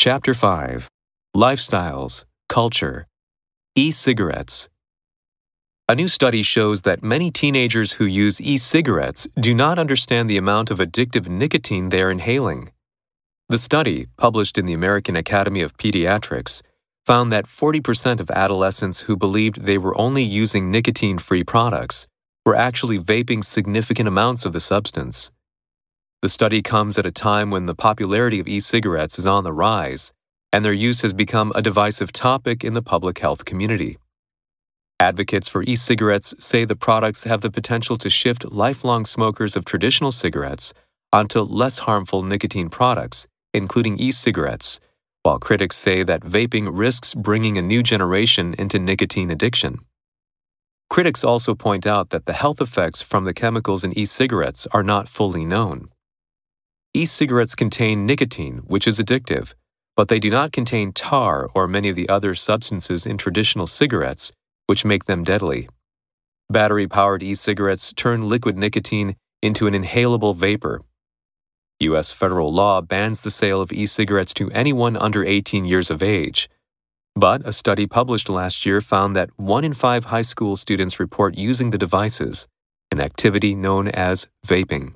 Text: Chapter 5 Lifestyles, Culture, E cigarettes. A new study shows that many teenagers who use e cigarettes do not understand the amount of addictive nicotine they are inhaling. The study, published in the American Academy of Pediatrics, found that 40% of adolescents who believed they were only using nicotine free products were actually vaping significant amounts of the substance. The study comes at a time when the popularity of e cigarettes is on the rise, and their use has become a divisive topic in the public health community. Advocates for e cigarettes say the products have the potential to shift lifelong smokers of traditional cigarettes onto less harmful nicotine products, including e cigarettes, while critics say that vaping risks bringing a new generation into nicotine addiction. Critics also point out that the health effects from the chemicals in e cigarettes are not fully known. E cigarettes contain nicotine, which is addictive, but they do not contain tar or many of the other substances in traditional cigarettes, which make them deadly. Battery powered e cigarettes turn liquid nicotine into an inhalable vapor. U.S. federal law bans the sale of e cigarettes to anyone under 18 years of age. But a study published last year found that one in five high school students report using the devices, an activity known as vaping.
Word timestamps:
Chapter 0.00 0.32
5 0.32 0.88
Lifestyles, 1.36 2.24
Culture, 2.48 3.06
E 3.76 3.90
cigarettes. 3.90 4.70
A 5.90 5.94
new 5.94 6.08
study 6.08 6.42
shows 6.42 6.80
that 6.88 7.02
many 7.02 7.30
teenagers 7.30 7.92
who 7.92 8.06
use 8.06 8.40
e 8.40 8.56
cigarettes 8.56 9.28
do 9.38 9.52
not 9.52 9.78
understand 9.78 10.30
the 10.30 10.38
amount 10.38 10.70
of 10.70 10.78
addictive 10.78 11.28
nicotine 11.28 11.90
they 11.90 12.00
are 12.00 12.10
inhaling. 12.10 12.72
The 13.50 13.58
study, 13.58 14.06
published 14.16 14.56
in 14.56 14.64
the 14.64 14.72
American 14.72 15.16
Academy 15.16 15.60
of 15.60 15.76
Pediatrics, 15.76 16.62
found 17.04 17.30
that 17.30 17.44
40% 17.44 18.20
of 18.20 18.30
adolescents 18.30 19.00
who 19.02 19.18
believed 19.18 19.64
they 19.64 19.76
were 19.76 20.00
only 20.00 20.22
using 20.22 20.70
nicotine 20.70 21.18
free 21.18 21.44
products 21.44 22.06
were 22.46 22.56
actually 22.56 22.98
vaping 22.98 23.44
significant 23.44 24.08
amounts 24.08 24.46
of 24.46 24.54
the 24.54 24.60
substance. 24.60 25.30
The 26.22 26.28
study 26.28 26.60
comes 26.60 26.98
at 26.98 27.06
a 27.06 27.10
time 27.10 27.50
when 27.50 27.64
the 27.64 27.74
popularity 27.74 28.40
of 28.40 28.46
e 28.46 28.60
cigarettes 28.60 29.18
is 29.18 29.26
on 29.26 29.42
the 29.42 29.54
rise, 29.54 30.12
and 30.52 30.62
their 30.62 30.74
use 30.74 31.00
has 31.00 31.14
become 31.14 31.50
a 31.54 31.62
divisive 31.62 32.12
topic 32.12 32.62
in 32.62 32.74
the 32.74 32.82
public 32.82 33.18
health 33.20 33.46
community. 33.46 33.96
Advocates 34.98 35.48
for 35.48 35.62
e 35.62 35.74
cigarettes 35.76 36.34
say 36.38 36.66
the 36.66 36.76
products 36.76 37.24
have 37.24 37.40
the 37.40 37.50
potential 37.50 37.96
to 37.96 38.10
shift 38.10 38.44
lifelong 38.52 39.06
smokers 39.06 39.56
of 39.56 39.64
traditional 39.64 40.12
cigarettes 40.12 40.74
onto 41.10 41.40
less 41.40 41.78
harmful 41.78 42.22
nicotine 42.22 42.68
products, 42.68 43.26
including 43.54 43.98
e 43.98 44.12
cigarettes, 44.12 44.78
while 45.22 45.38
critics 45.38 45.76
say 45.76 46.02
that 46.02 46.20
vaping 46.20 46.68
risks 46.70 47.14
bringing 47.14 47.56
a 47.56 47.62
new 47.62 47.82
generation 47.82 48.54
into 48.58 48.78
nicotine 48.78 49.30
addiction. 49.30 49.78
Critics 50.90 51.24
also 51.24 51.54
point 51.54 51.86
out 51.86 52.10
that 52.10 52.26
the 52.26 52.34
health 52.34 52.60
effects 52.60 53.00
from 53.00 53.24
the 53.24 53.32
chemicals 53.32 53.84
in 53.84 53.98
e 53.98 54.04
cigarettes 54.04 54.66
are 54.72 54.82
not 54.82 55.08
fully 55.08 55.46
known. 55.46 55.88
E 56.92 57.06
cigarettes 57.06 57.54
contain 57.54 58.04
nicotine, 58.04 58.62
which 58.66 58.88
is 58.88 58.98
addictive, 58.98 59.54
but 59.94 60.08
they 60.08 60.18
do 60.18 60.28
not 60.28 60.50
contain 60.50 60.92
tar 60.92 61.48
or 61.54 61.68
many 61.68 61.88
of 61.88 61.94
the 61.94 62.08
other 62.08 62.34
substances 62.34 63.06
in 63.06 63.16
traditional 63.16 63.68
cigarettes, 63.68 64.32
which 64.66 64.84
make 64.84 65.04
them 65.04 65.22
deadly. 65.22 65.68
Battery 66.50 66.88
powered 66.88 67.22
e 67.22 67.36
cigarettes 67.36 67.92
turn 67.92 68.28
liquid 68.28 68.58
nicotine 68.58 69.14
into 69.40 69.68
an 69.68 69.74
inhalable 69.74 70.34
vapor. 70.34 70.82
U.S. 71.78 72.10
federal 72.10 72.52
law 72.52 72.80
bans 72.80 73.20
the 73.20 73.30
sale 73.30 73.60
of 73.60 73.72
e 73.72 73.86
cigarettes 73.86 74.34
to 74.34 74.50
anyone 74.50 74.96
under 74.96 75.24
18 75.24 75.64
years 75.64 75.92
of 75.92 76.02
age. 76.02 76.50
But 77.14 77.46
a 77.46 77.52
study 77.52 77.86
published 77.86 78.28
last 78.28 78.66
year 78.66 78.80
found 78.80 79.14
that 79.14 79.30
one 79.36 79.62
in 79.62 79.74
five 79.74 80.06
high 80.06 80.22
school 80.22 80.56
students 80.56 80.98
report 80.98 81.38
using 81.38 81.70
the 81.70 81.78
devices, 81.78 82.48
an 82.90 83.00
activity 83.00 83.54
known 83.54 83.86
as 83.86 84.26
vaping. 84.44 84.94